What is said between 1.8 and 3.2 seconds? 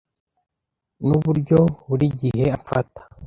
buri gihe amfata.